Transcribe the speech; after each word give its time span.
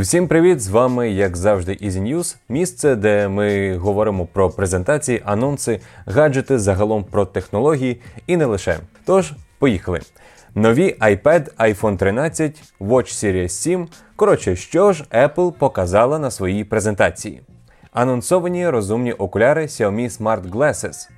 Всім 0.00 0.28
привіт! 0.28 0.60
З 0.60 0.68
вами, 0.68 1.10
як 1.10 1.36
завжди, 1.36 1.72
Easy 1.72 2.02
News, 2.02 2.36
місце, 2.48 2.96
де 2.96 3.28
ми 3.28 3.76
говоримо 3.76 4.26
про 4.26 4.50
презентації, 4.50 5.22
анонси, 5.24 5.80
гаджети, 6.06 6.58
загалом 6.58 7.04
про 7.04 7.24
технології 7.24 8.00
і 8.26 8.36
не 8.36 8.44
лише. 8.44 8.78
Тож, 9.04 9.32
поїхали. 9.58 10.00
Нові 10.54 10.96
iPad, 11.00 11.54
iPhone 11.56 11.96
13, 11.96 12.62
Watch 12.80 13.24
Series 13.24 13.48
7. 13.48 13.88
Коротше, 14.16 14.56
що 14.56 14.92
ж 14.92 15.04
Apple 15.12 15.52
показала 15.52 16.18
на 16.18 16.30
своїй 16.30 16.64
презентації. 16.64 17.40
Анонсовані 17.92 18.68
розумні 18.68 19.12
окуляри 19.12 19.62
Xiaomi 19.62 20.22
Smart 20.22 20.50
Glasses, 20.50 21.08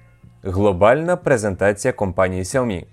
глобальна 0.42 1.16
презентація 1.16 1.92
компанії 1.92 2.42
Xiaomi. 2.42 2.84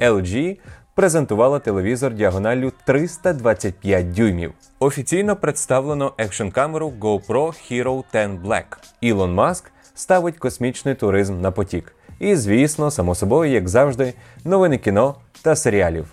LG 0.00 0.58
презентувала 1.00 1.58
телевізор 1.58 2.14
діагоналлю 2.14 2.72
325 2.84 4.12
дюймів. 4.12 4.52
Офіційно 4.78 5.36
представлено 5.36 6.12
екшн-камеру 6.18 6.92
GoPro 7.00 7.28
Hero 7.28 8.04
10 8.12 8.30
Black. 8.30 8.64
Ілон 9.00 9.34
Маск 9.34 9.70
ставить 9.94 10.38
космічний 10.38 10.94
туризм 10.94 11.40
на 11.40 11.50
потік. 11.50 11.94
І, 12.18 12.36
звісно, 12.36 12.90
само 12.90 13.14
собою, 13.14 13.50
як 13.50 13.68
завжди, 13.68 14.14
новини 14.44 14.78
кіно 14.78 15.14
та 15.42 15.56
серіалів. 15.56 16.06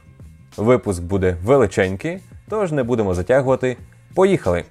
Випуск 0.57 1.03
буде 1.03 1.37
величенький, 1.43 2.19
тож 2.49 2.71
не 2.71 2.83
будемо 2.83 3.13
затягувати. 3.13 3.77
Поїхали! 4.15 4.63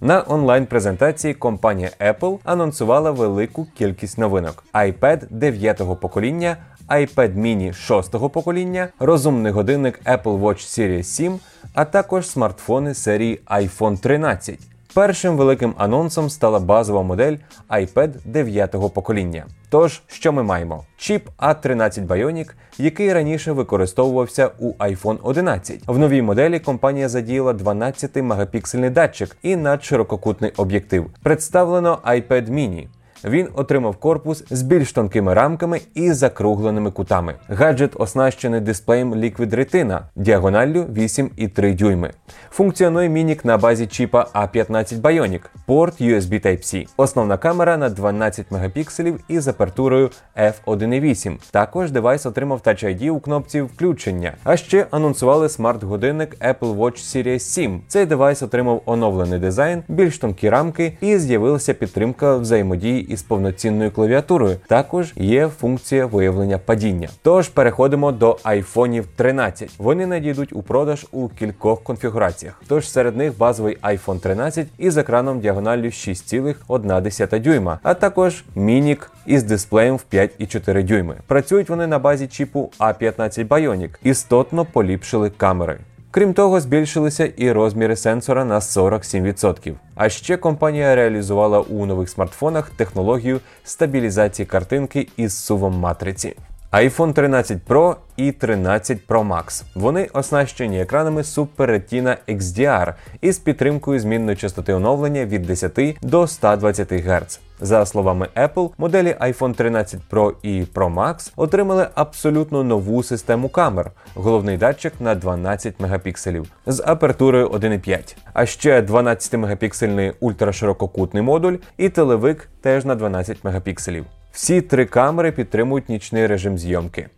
На 0.00 0.24
онлайн-презентації 0.26 1.34
компанія 1.34 1.90
Apple 2.00 2.38
анонсувала 2.44 3.10
велику 3.10 3.66
кількість 3.78 4.18
новинок: 4.18 4.64
iPad 4.74 5.38
9-го 5.38 5.96
покоління, 5.96 6.56
iPad 6.88 7.36
mini 7.38 7.90
6-го 7.90 8.30
покоління, 8.30 8.88
розумний 8.98 9.52
годинник 9.52 10.00
Apple 10.04 10.40
Watch 10.40 10.80
Series 10.80 11.02
7, 11.02 11.38
а 11.74 11.84
також 11.84 12.28
смартфони 12.28 12.94
серії 12.94 13.40
iPhone 13.46 13.98
13. 13.98 14.58
Першим 14.94 15.36
великим 15.36 15.74
анонсом 15.78 16.30
стала 16.30 16.58
базова 16.58 17.02
модель 17.02 17.36
iPad 17.70 18.10
9-го 18.32 18.90
покоління. 18.90 19.46
Тож, 19.70 20.02
що 20.06 20.32
ми 20.32 20.42
маємо? 20.42 20.84
Чіп 20.96 21.28
A13 21.38 22.06
Bionic, 22.06 22.50
який 22.78 23.12
раніше 23.12 23.52
використовувався 23.52 24.50
у 24.58 24.72
iPhone 24.72 25.18
11. 25.22 25.80
В 25.86 25.98
новій 25.98 26.22
моделі 26.22 26.58
компанія 26.60 27.08
задіяла 27.08 27.52
12-мегапіксельний 27.52 28.90
датчик 28.90 29.36
і 29.42 29.56
надширококутний 29.56 30.52
об'єктив. 30.56 31.06
Представлено 31.22 31.98
iPad 32.04 32.50
mini. 32.50 32.86
Він 33.24 33.48
отримав 33.54 33.96
корпус 33.96 34.44
з 34.50 34.62
більш 34.62 34.92
тонкими 34.92 35.34
рамками 35.34 35.80
і 35.94 36.12
закругленими 36.12 36.90
кутами. 36.90 37.34
Гаджет 37.48 37.92
оснащений 37.94 38.60
дисплеєм 38.60 39.14
Liquid 39.14 39.54
Retina 39.54 40.00
діагоналлю 40.16 40.82
8,3 40.82 41.76
дюйми. 41.76 42.10
Функціонує 42.50 43.08
мінік 43.08 43.44
на 43.44 43.58
базі 43.58 43.86
чіпа 43.86 44.26
A15 44.34 45.00
Bionic, 45.00 45.40
порт 45.66 46.00
USB 46.00 46.46
Type-C. 46.46 46.86
Основна 46.96 47.36
камера 47.36 47.76
на 47.76 47.88
12 47.88 48.50
мегапікселів 48.50 49.20
із 49.28 49.48
апертурою 49.48 50.10
f1.8. 50.36 51.36
Також 51.50 51.90
девайс 51.90 52.26
отримав 52.26 52.60
Touch 52.64 52.84
ID 52.84 53.10
у 53.10 53.20
кнопці 53.20 53.60
включення. 53.60 54.32
А 54.44 54.56
ще 54.56 54.86
анонсували 54.90 55.48
смарт-годинник 55.48 56.38
Apple 56.38 56.76
Watch 56.76 57.24
Series 57.24 57.38
7. 57.38 57.80
Цей 57.88 58.06
девайс 58.06 58.42
отримав 58.42 58.82
оновлений 58.86 59.38
дизайн, 59.38 59.82
більш 59.88 60.18
тонкі 60.18 60.50
рамки 60.50 60.92
і 61.00 61.18
з'явилася 61.18 61.74
підтримка 61.74 62.36
взаємодії 62.36 63.07
із 63.08 63.22
повноцінною 63.22 63.90
клавіатурою. 63.90 64.56
Також 64.66 65.12
є 65.16 65.48
функція 65.48 66.06
виявлення 66.06 66.58
падіння. 66.58 67.08
Тож 67.22 67.48
переходимо 67.48 68.12
до 68.12 68.38
айфонів 68.42 69.06
13. 69.16 69.70
Вони 69.78 70.06
надійдуть 70.06 70.52
у 70.52 70.62
продаж 70.62 71.06
у 71.12 71.28
кількох 71.28 71.82
конфігураціях. 71.82 72.62
Тож 72.68 72.90
серед 72.90 73.16
них 73.16 73.38
базовий 73.38 73.78
iPhone 73.82 74.20
13 74.20 74.66
із 74.78 74.96
екраном 74.96 75.40
діагоналлю 75.40 75.86
6,1 75.86 77.40
дюйма, 77.40 77.78
а 77.82 77.94
також 77.94 78.44
мінік 78.54 79.10
із 79.26 79.42
дисплеєм 79.42 79.96
в 79.96 80.04
5,4 80.12 80.84
дюйми. 80.84 81.16
Працюють 81.26 81.68
вони 81.68 81.86
на 81.86 81.98
базі 81.98 82.26
чіпу 82.26 82.70
A15 82.78 83.48
Bionic. 83.48 83.90
Істотно 84.02 84.64
поліпшили 84.64 85.30
камери. 85.30 85.78
Крім 86.18 86.34
того, 86.34 86.60
збільшилися 86.60 87.26
і 87.36 87.52
розміри 87.52 87.96
сенсора 87.96 88.44
на 88.44 88.60
47%. 88.60 89.74
А 89.94 90.08
ще 90.08 90.36
компанія 90.36 90.94
реалізувала 90.94 91.60
у 91.60 91.86
нових 91.86 92.08
смартфонах 92.08 92.70
технологію 92.70 93.40
стабілізації 93.64 94.46
картинки 94.46 95.08
із 95.16 95.44
сувом 95.44 95.78
матриці 95.78 96.36
iPhone 96.72 97.12
13 97.12 97.58
Pro 97.68 97.96
і 98.16 98.32
13 98.32 98.98
Pro 99.08 99.28
Max. 99.28 99.64
Вони 99.74 100.08
оснащені 100.12 100.80
екранами 100.80 101.22
Super 101.22 101.56
Retina 101.56 102.16
XDR 102.28 102.94
із 103.20 103.38
підтримкою 103.38 104.00
змінної 104.00 104.36
частоти 104.36 104.72
оновлення 104.72 105.24
від 105.24 105.42
10 105.42 105.98
до 106.02 106.26
120 106.26 106.92
Гц. 106.92 107.40
За 107.60 107.86
словами 107.86 108.28
Apple, 108.36 108.70
моделі 108.78 109.16
iPhone 109.20 109.54
13 109.54 110.00
Pro 110.10 110.32
і 110.42 110.62
Pro 110.74 110.94
Max 110.94 111.32
отримали 111.36 111.88
абсолютно 111.94 112.64
нову 112.64 113.02
систему 113.02 113.48
камер, 113.48 113.90
головний 114.14 114.56
датчик 114.56 114.92
на 115.00 115.14
12 115.14 115.80
мегапікселів 115.80 116.46
з 116.66 116.82
апертурою 116.86 117.48
1,5, 117.48 118.16
а 118.32 118.46
ще 118.46 118.80
12-мегапіксельний 118.82 120.12
ультраширококутний 120.20 121.22
модуль 121.22 121.56
і 121.76 121.88
телевик 121.88 122.48
теж 122.60 122.84
на 122.84 122.94
12 122.94 123.44
мегапікселів. 123.44 124.04
Всі 124.38 124.60
три 124.60 124.86
камери 124.86 125.32
підтримують 125.32 125.88
нічний 125.88 126.26
режим 126.26 126.58
зйомки. 126.58 127.08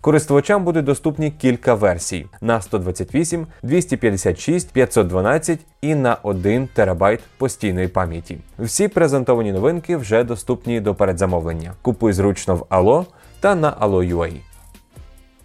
Користувачам 0.00 0.64
буде 0.64 0.82
доступні 0.82 1.30
кілька 1.30 1.74
версій 1.74 2.26
на 2.40 2.60
128, 2.60 3.46
256, 3.62 4.72
512 4.72 5.58
і 5.80 5.94
на 5.94 6.16
1 6.22 6.68
терабайт 6.74 7.20
постійної 7.38 7.88
пам'яті. 7.88 8.38
Всі 8.58 8.88
презентовані 8.88 9.52
новинки 9.52 9.96
вже 9.96 10.24
доступні 10.24 10.80
до 10.80 10.94
передзамовлення. 10.94 11.72
Купуй 11.82 12.12
зручно 12.12 12.56
в 12.56 12.60
Allo 12.60 13.06
та 13.40 13.54
на 13.54 13.72
Allo.ua. 13.72 14.32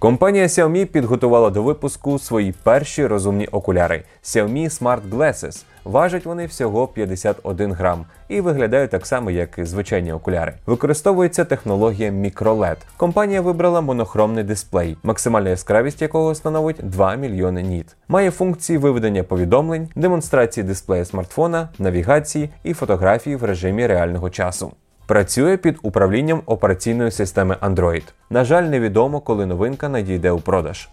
Компанія 0.03 0.47
Xiaomi 0.47 0.85
підготувала 0.85 1.49
до 1.49 1.63
випуску 1.63 2.19
свої 2.19 2.53
перші 2.63 3.07
розумні 3.07 3.47
окуляри 3.47 4.03
Xiaomi 4.23 4.79
Smart 4.79 5.01
Glasses. 5.11 5.63
Важать 5.83 6.25
вони 6.25 6.45
всього 6.45 6.87
51 6.87 7.73
грам 7.73 8.05
і 8.27 8.41
виглядають 8.41 8.91
так 8.91 9.05
само, 9.05 9.31
як 9.31 9.57
і 9.57 9.63
звичайні 9.63 10.13
окуляри. 10.13 10.53
Використовується 10.65 11.45
технологія 11.45 12.11
MicroLED. 12.11 12.75
Компанія 12.97 13.41
вибрала 13.41 13.81
монохромний 13.81 14.43
дисплей, 14.43 14.97
максимальна 15.03 15.49
яскравість 15.49 16.01
якого 16.01 16.35
становить 16.35 16.79
2 16.83 17.15
мільйони 17.15 17.61
ніт. 17.61 17.95
Має 18.07 18.31
функції 18.31 18.77
виведення 18.77 19.23
повідомлень, 19.23 19.89
демонстрації 19.95 20.63
дисплея 20.63 21.05
смартфона, 21.05 21.69
навігації 21.79 22.49
і 22.63 22.73
фотографії 22.73 23.35
в 23.35 23.43
режимі 23.43 23.87
реального 23.87 24.29
часу. 24.29 24.71
Працює 25.05 25.57
під 25.57 25.77
управлінням 25.81 26.41
операційної 26.45 27.11
системи 27.11 27.55
Android. 27.61 28.03
На 28.29 28.43
жаль, 28.43 28.63
невідомо, 28.63 29.19
коли 29.19 29.45
новинка 29.45 29.89
надійде 29.89 30.31
у 30.31 30.39
продаж. 30.39 30.89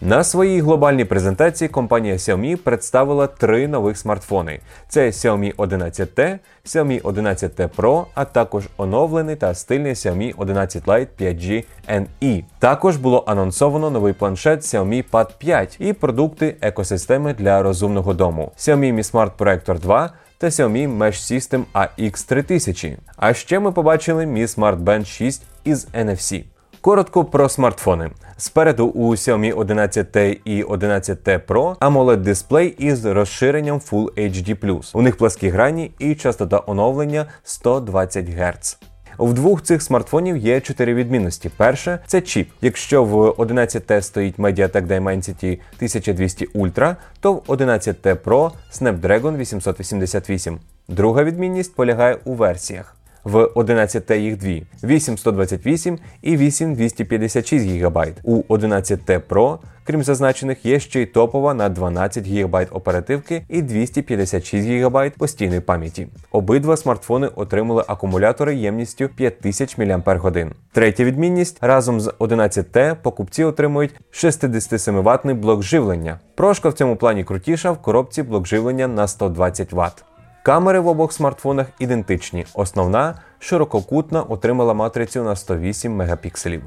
На 0.00 0.24
своїй 0.24 0.60
глобальній 0.60 1.04
презентації 1.04 1.68
компанія 1.68 2.14
Xiaomi 2.14 2.56
представила 2.56 3.26
три 3.26 3.68
нових 3.68 3.98
смартфони: 3.98 4.60
це 4.88 5.06
Xiaomi 5.06 5.54
11T, 5.54 6.38
Xiaomi 6.66 7.02
11T 7.02 7.68
Pro, 7.76 8.04
а 8.14 8.24
також 8.24 8.68
оновлений 8.76 9.36
та 9.36 9.54
стильний 9.54 9.92
Xiaomi 9.92 10.34
11 10.36 10.84
Lite 10.84 11.06
5G 11.20 11.64
NE. 11.88 12.44
Також 12.58 12.96
було 12.96 13.24
анонсовано 13.26 13.90
новий 13.90 14.12
планшет 14.12 14.60
Xiaomi 14.60 15.04
Pad 15.10 15.28
5 15.38 15.76
і 15.80 15.92
продукти 15.92 16.56
екосистеми 16.60 17.34
для 17.34 17.62
розумного 17.62 18.14
дому 18.14 18.52
Xiaomi 18.56 18.94
Mi 18.94 19.12
Smart 19.12 19.30
Projector 19.38 19.78
2 19.78 20.10
та 20.38 20.46
Xiaomi 20.46 20.98
Mesh 20.98 21.40
System 21.40 21.64
AX3000. 21.74 22.96
А 23.16 23.34
ще 23.34 23.58
ми 23.58 23.72
побачили 23.72 24.26
Mi 24.26 24.46
Smart 24.46 24.76
Band 24.76 25.04
6 25.04 25.42
із 25.64 25.86
NFC. 25.86 26.44
Коротко 26.80 27.24
про 27.24 27.48
смартфони. 27.48 28.10
Спереду 28.36 28.86
у 28.86 29.10
Xiaomi 29.10 29.54
11T 29.54 30.40
і 30.44 30.64
11T 30.64 31.40
Pro 31.46 31.76
amoled 31.76 32.16
дисплей 32.16 32.74
із 32.78 33.04
розширенням 33.04 33.78
Full 33.78 34.06
HD+. 34.14 34.90
У 34.94 35.02
них 35.02 35.16
пласкі 35.16 35.48
грані 35.48 35.90
і 35.98 36.14
частота 36.14 36.62
оновлення 36.66 37.26
120 37.42 38.28
Гц. 38.28 38.78
В 39.18 39.32
двох 39.32 39.62
цих 39.62 39.82
смартфонів 39.82 40.36
є 40.36 40.60
чотири 40.60 40.94
відмінності. 40.94 41.50
Перше 41.56 41.98
це 42.06 42.20
чіп. 42.20 42.50
Якщо 42.60 43.04
в 43.04 43.14
11T 43.30 44.02
стоїть 44.02 44.38
Mediatek 44.38 44.86
Dimensity 44.86 45.58
1200 45.76 46.46
Ultra, 46.46 46.96
то 47.20 47.32
в 47.32 47.40
11T 47.46 48.16
Pro 48.16 48.50
Snapdragon 48.72 49.36
888. 49.36 50.58
Друга 50.88 51.24
відмінність 51.24 51.74
полягає 51.74 52.18
у 52.24 52.34
версіях. 52.34 52.96
В 53.24 53.44
11T 53.44 54.18
їх 54.18 54.36
дві 54.36 54.66
8128 54.84 55.98
і 56.22 56.36
8256 56.36 57.66
ГБ. 57.66 58.06
У 58.22 58.42
11T 58.42 59.20
Pro, 59.28 59.58
крім 59.88 60.02
зазначених, 60.02 60.66
є 60.66 60.80
ще 60.80 61.02
й 61.02 61.06
топова 61.06 61.54
на 61.54 61.68
12 61.68 62.28
ГБ 62.28 62.66
оперативки 62.70 63.44
і 63.48 63.62
256 63.62 64.68
ГБ 64.68 65.10
постійної 65.18 65.60
пам'яті. 65.60 66.08
Обидва 66.32 66.76
смартфони 66.76 67.26
отримали 67.26 67.84
акумулятори 67.86 68.56
ємністю 68.56 69.08
5000 69.08 69.78
мАч. 69.78 70.46
Третя 70.72 71.04
відмінність 71.04 71.58
разом 71.60 72.00
з 72.00 72.08
11T 72.08 72.96
покупці 73.02 73.44
отримують 73.44 73.94
67 74.10 75.02
ватний 75.02 75.34
блок 75.34 75.62
живлення. 75.62 76.18
Прошка 76.34 76.68
в 76.68 76.72
цьому 76.72 76.96
плані 76.96 77.24
крутіша 77.24 77.70
в 77.70 77.82
коробці 77.82 78.22
блок 78.22 78.46
живлення 78.46 78.88
на 78.88 79.08
120 79.08 79.72
Вт. 79.72 80.04
Камери 80.42 80.80
в 80.80 80.86
обох 80.86 81.12
смартфонах 81.12 81.66
ідентичні. 81.78 82.46
Основна 82.54 83.14
ширококутна 83.38 84.22
отримала 84.22 84.74
матрицю 84.74 85.24
на 85.24 85.36
108 85.36 85.92
мегапікселів. 85.92 86.62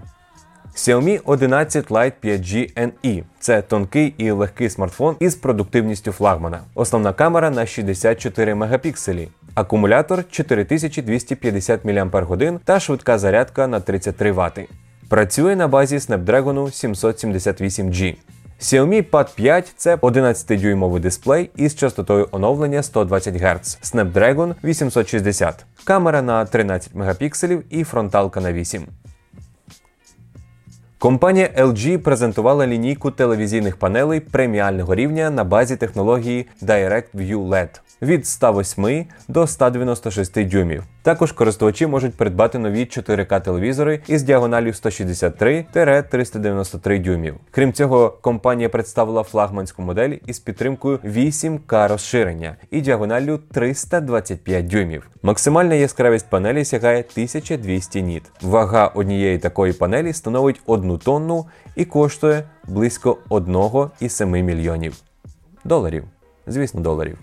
Xiaomi 0.75 1.19
11 1.25 1.91
Lite 1.91 2.13
5G 2.23 2.73
NE– 2.75 3.23
це 3.39 3.61
тонкий 3.61 4.13
і 4.17 4.31
легкий 4.31 4.69
смартфон 4.69 5.15
із 5.19 5.35
продуктивністю 5.35 6.11
флагмана. 6.11 6.59
Основна 6.75 7.13
камера 7.13 7.49
на 7.49 7.65
64 7.65 8.55
мегапікселі, 8.55 9.27
акумулятор 9.53 10.23
4250 10.29 11.85
мАч 11.85 12.61
та 12.65 12.79
швидка 12.79 13.17
зарядка 13.17 13.67
на 13.67 13.79
33 13.79 14.31
Вт. 14.31 14.59
Працює 15.09 15.55
на 15.55 15.67
базі 15.67 15.97
Snapdragon 15.97 16.55
778G. 16.55 18.15
Xiaomi 18.61 19.09
Pad 19.09 19.35
5 19.35 19.73
це 19.77 19.95
11-дюймовий 19.95 20.99
дисплей 20.99 21.49
із 21.55 21.75
частотою 21.75 22.27
оновлення 22.31 22.83
120 22.83 23.35
Гц, 23.35 23.79
Snapdragon 23.83 24.55
860, 24.63 25.65
камера 25.83 26.21
на 26.21 26.45
13 26.45 26.95
мегапікселів 26.95 27.63
і 27.69 27.83
фронталка 27.83 28.41
на 28.41 28.53
8. 28.53 28.87
Компанія 31.01 31.49
LG 31.57 31.97
презентувала 31.97 32.67
лінійку 32.67 33.11
телевізійних 33.11 33.77
панелей 33.77 34.19
преміального 34.19 34.95
рівня 34.95 35.29
на 35.29 35.43
базі 35.43 35.75
технології 35.75 36.47
DirectView 36.61 37.47
LED 37.47 37.79
від 38.01 38.27
108 38.27 39.05
до 39.27 39.47
196 39.47 40.47
дюймів. 40.47 40.83
Також 41.03 41.31
користувачі 41.31 41.87
можуть 41.87 42.15
придбати 42.15 42.59
нові 42.59 42.79
4К 42.79 43.41
телевізори 43.41 43.99
із 44.07 44.23
діагоналю 44.23 44.67
163-393 44.67 47.01
дюймів. 47.01 47.35
Крім 47.51 47.73
цього, 47.73 48.17
компанія 48.21 48.69
представила 48.69 49.23
флагманську 49.23 49.81
модель 49.81 50.17
із 50.25 50.39
підтримкою 50.39 50.97
8К 50.97 51.87
розширення 51.87 52.55
і 52.71 52.81
діагоналлю 52.81 53.39
325 53.51 54.67
дюймів. 54.67 55.09
Максимальна 55.23 55.75
яскравість 55.75 56.29
панелі 56.29 56.65
сягає 56.65 56.99
1200 56.99 58.01
ніт. 58.01 58.23
Вага 58.41 58.87
однієї 58.87 59.37
такої 59.37 59.73
панелі 59.73 60.13
становить 60.13 60.61
1 60.65 60.97
тонну 60.97 61.45
і 61.75 61.85
коштує 61.85 62.43
близько 62.67 63.17
1,7 63.29 64.41
мільйонів 64.41 64.95
доларів. 65.63 66.03
Звісно, 66.47 66.81
доларів. 66.81 67.17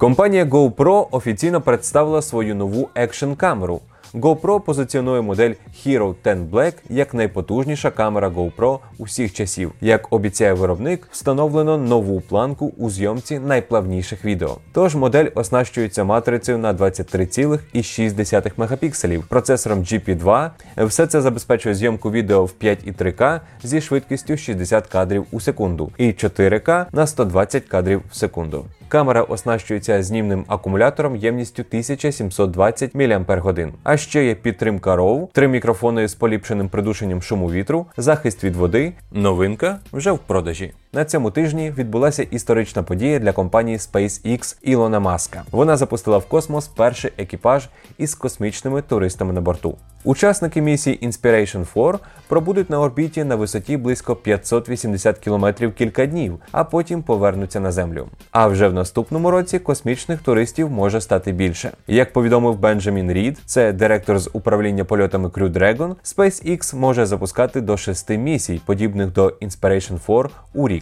Компанія 0.00 0.44
GoPro 0.44 1.06
офіційно 1.10 1.60
представила 1.60 2.22
свою 2.22 2.54
нову 2.54 2.88
екшн 2.94 3.32
камеру. 3.32 3.80
GoPro 4.14 4.60
позиціонує 4.60 5.20
модель 5.20 5.54
Hero 5.74 6.14
10 6.24 6.38
Black 6.38 6.72
як 6.88 7.14
найпотужніша 7.14 7.90
камера 7.90 8.28
GoPro 8.28 8.78
усіх 8.98 9.32
часів. 9.32 9.72
Як 9.80 10.12
обіцяє 10.12 10.52
виробник, 10.52 11.08
встановлено 11.10 11.78
нову 11.78 12.20
планку 12.20 12.72
у 12.76 12.90
зйомці 12.90 13.38
найплавніших 13.38 14.24
відео. 14.24 14.56
Тож 14.72 14.94
модель 14.94 15.26
оснащується 15.34 16.04
матрицею 16.04 16.58
на 16.58 16.74
23,6 16.74 18.52
мегапікселів, 18.56 19.24
процесором 19.28 19.78
GP2. 19.80 20.50
Все 20.76 21.06
це 21.06 21.20
забезпечує 21.20 21.74
зйомку 21.74 22.10
відео 22.10 22.44
в 22.44 22.54
5,3К 22.62 23.40
зі 23.62 23.80
швидкістю 23.80 24.36
60 24.36 24.86
кадрів 24.86 25.26
у 25.30 25.40
секунду 25.40 25.90
і 25.98 26.06
4К 26.06 26.86
на 26.92 27.06
120 27.06 27.64
кадрів 27.64 28.02
в 28.10 28.16
секунду. 28.16 28.64
Камера 28.90 29.22
оснащується 29.22 30.02
знімним 30.02 30.44
акумулятором 30.48 31.16
ємністю 31.16 31.62
1720 31.68 32.94
мАч. 32.94 33.68
А 33.82 33.96
ще 33.96 34.24
є 34.24 34.34
підтримка 34.34 34.96
RAW, 34.96 35.28
три 35.32 35.48
мікрофони 35.48 36.08
з 36.08 36.14
поліпшеним 36.14 36.68
придушенням 36.68 37.22
шуму 37.22 37.50
вітру, 37.50 37.86
захист 37.96 38.44
від 38.44 38.56
води. 38.56 38.92
Новинка 39.12 39.78
вже 39.92 40.12
в 40.12 40.18
продажі. 40.18 40.72
На 40.92 41.04
цьому 41.04 41.30
тижні 41.30 41.72
відбулася 41.78 42.22
історична 42.22 42.82
подія 42.82 43.18
для 43.18 43.32
компанії 43.32 43.76
SpaceX 43.76 44.56
Ілона 44.62 45.00
Маска. 45.00 45.42
Вона 45.50 45.76
запустила 45.76 46.18
в 46.18 46.26
космос 46.26 46.68
перший 46.68 47.12
екіпаж 47.18 47.68
із 47.98 48.14
космічними 48.14 48.82
туристами 48.82 49.32
на 49.32 49.40
борту. 49.40 49.76
Учасники 50.04 50.62
місії 50.62 50.98
Inspiration 51.02 51.74
4 51.74 51.98
пробудуть 52.28 52.70
на 52.70 52.80
орбіті 52.80 53.24
на 53.24 53.36
висоті 53.36 53.76
близько 53.76 54.16
580 54.16 55.18
км 55.18 55.46
кілька 55.78 56.06
днів, 56.06 56.38
а 56.52 56.64
потім 56.64 57.02
повернуться 57.02 57.60
на 57.60 57.72
землю. 57.72 58.08
А 58.30 58.46
вже 58.46 58.68
в 58.68 58.74
наступному 58.74 59.30
році 59.30 59.58
космічних 59.58 60.20
туристів 60.22 60.70
може 60.70 61.00
стати 61.00 61.32
більше. 61.32 61.70
Як 61.86 62.12
повідомив 62.12 62.58
Бенджамін 62.58 63.12
Рід, 63.12 63.38
це 63.46 63.72
директор 63.72 64.18
з 64.18 64.30
управління 64.32 64.84
польотами 64.84 65.28
Crew 65.28 65.52
Dragon, 65.52 65.94
SpaceX 66.04 66.76
може 66.76 67.06
запускати 67.06 67.60
до 67.60 67.76
шести 67.76 68.18
місій, 68.18 68.60
подібних 68.66 69.12
до 69.12 69.26
Inspiration 69.28 70.06
4 70.06 70.28
у 70.54 70.68
рік. 70.68 70.79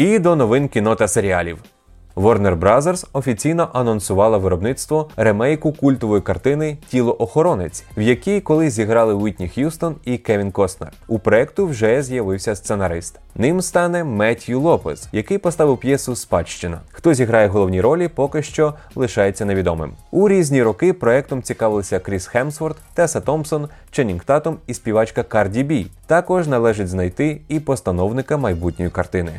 І 0.00 0.18
до 0.18 0.36
новин 0.36 0.68
кіно 0.68 0.94
та 0.94 1.08
серіалів. 1.08 1.58
Warner 2.16 2.58
Bros. 2.58 3.06
офіційно 3.12 3.68
анонсувала 3.72 4.38
виробництво 4.38 5.08
ремейку 5.16 5.72
культової 5.72 6.22
картини 6.22 6.78
Тіло-охоронець, 6.92 7.84
в 7.96 8.00
якій 8.00 8.40
колись 8.40 8.72
зіграли 8.72 9.14
Уітні 9.14 9.48
Х'юстон 9.48 9.96
і 10.04 10.18
Кевін 10.18 10.52
Костнер. 10.52 10.92
У 11.08 11.18
проекту 11.18 11.66
вже 11.66 12.02
з'явився 12.02 12.56
сценарист. 12.56 13.20
Ним 13.34 13.62
стане 13.62 14.04
Меттью 14.04 14.60
Лопес, 14.60 15.08
який 15.12 15.38
поставив 15.38 15.78
п'єсу 15.78 16.16
Спадщина. 16.16 16.80
Хто 16.92 17.14
зіграє 17.14 17.48
головні 17.48 17.80
ролі, 17.80 18.08
поки 18.08 18.42
що 18.42 18.74
лишається 18.94 19.44
невідомим. 19.44 19.92
У 20.10 20.28
різні 20.28 20.62
роки 20.62 20.92
проектом 20.92 21.42
цікавилися 21.42 21.98
Кріс 21.98 22.26
Хемсворт, 22.26 22.76
Теса 22.94 23.20
Томпсон, 23.20 23.68
Ченнінг 23.90 24.24
Татум 24.24 24.56
і 24.66 24.74
співачка 24.74 25.22
Карді 25.22 25.62
Бі. 25.62 25.86
Також 26.06 26.46
належить 26.46 26.88
знайти 26.88 27.40
і 27.48 27.60
постановника 27.60 28.36
майбутньої 28.36 28.90
картини. 28.90 29.32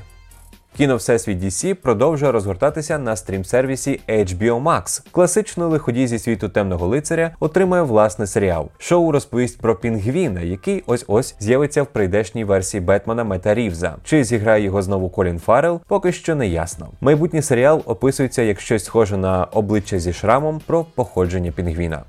Кіно 0.78 0.96
Всесвіт 0.96 1.44
DC 1.44 1.74
продовжує 1.74 2.32
розгортатися 2.32 2.98
на 2.98 3.16
стрім-сервісі 3.16 4.00
HBO 4.10 4.64
Max. 4.64 5.02
Класичний 5.12 5.68
лиходій 5.68 6.08
зі 6.08 6.20
світу 6.20 6.50
темного 6.50 6.88
лицаря 6.88 7.32
отримає 7.40 7.84
власний 7.84 8.28
серіал. 8.28 8.70
Шоу 8.78 9.12
розповість 9.12 9.62
про 9.62 9.76
Пінгвіна, 9.76 10.42
який 10.42 10.84
ось 10.86 11.06
ось 11.08 11.36
з'явиться 11.40 11.84
в 11.84 11.88
прийдешній 11.88 12.44
версії 12.44 12.82
Бетмена 12.82 13.24
Мета 13.24 13.54
Рівза. 13.54 13.96
Чи 14.04 14.24
зіграє 14.24 14.64
його 14.64 14.82
знову 14.82 15.10
Колін 15.10 15.40
Фаррелл, 15.40 15.82
поки 15.88 16.12
що 16.12 16.36
не 16.36 16.48
ясно. 16.48 16.90
Майбутній 17.02 17.42
серіал 17.42 17.82
описується 17.86 18.42
як 18.42 18.60
щось 18.60 18.86
схоже 18.86 19.18
на 19.18 19.44
обличчя 19.44 20.00
зі 20.00 20.14
шрамом 20.14 20.62
про 20.66 20.84
походження 20.84 21.52
Пінгвіна. 21.52 22.04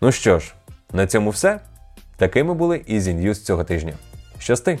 Ну 0.00 0.12
що 0.12 0.38
ж, 0.38 0.54
на 0.92 1.06
цьому 1.06 1.30
все. 1.30 1.60
Такими 2.16 2.54
були 2.54 2.76
Easy 2.76 3.24
News 3.24 3.34
цього 3.34 3.64
тижня. 3.64 3.92
Щасти! 4.38 4.78